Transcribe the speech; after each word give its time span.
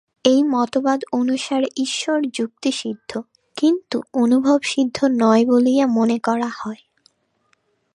এই 0.25 0.43
মতবাদ 0.43 0.99
অনুসারে 1.11 1.67
ঈশ্বর 1.77 2.17
যুক্তিসিদ্ধ, 2.33 3.11
কিন্তু 3.57 3.97
অনুভবসিদ্ধ 4.13 4.97
নয় 5.19 5.43
বলিয়া 5.45 5.85
মনে 5.87 6.17
করা 6.19 6.49
হয়। 6.59 6.81